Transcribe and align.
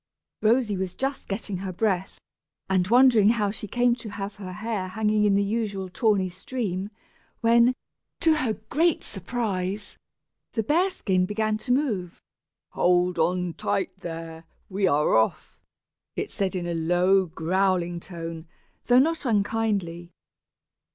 Rosy 0.41 0.75
was 0.75 0.95
just 0.95 1.27
getting 1.27 1.57
her 1.57 1.71
breath, 1.71 2.17
and 2.67 2.87
wondering 2.87 3.29
how 3.29 3.51
she 3.51 3.67
came 3.67 3.93
to 3.97 4.09
have 4.09 4.37
her 4.37 4.51
hair 4.53 4.87
hanging 4.87 5.25
in 5.25 5.35
the 5.35 5.43
usual 5.43 5.89
tawny 5.89 6.27
stream, 6.27 6.89
when, 7.41 7.75
to 8.19 8.37
her 8.37 8.53
great 8.71 9.03
surprise, 9.03 9.99
the 10.53 10.63
bear 10.63 10.89
skin 10.89 11.27
began 11.27 11.55
to 11.55 11.71
move. 11.71 12.19
"Hold 12.71 13.19
on 13.19 13.53
tight 13.53 13.99
there. 13.99 14.45
We 14.71 14.87
are 14.87 15.13
off," 15.13 15.59
it 16.15 16.31
said, 16.31 16.55
in 16.55 16.65
a 16.65 16.73
low 16.73 17.27
growling 17.27 17.99
tone, 17.99 18.47
though 18.85 18.97
not 18.97 19.23
unkindly. 19.23 20.09